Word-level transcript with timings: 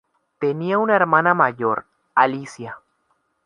Tenía 0.39 0.79
una 0.79 0.95
hermana 0.95 1.35
mayor, 1.35 1.85
Alicia. 2.15 2.79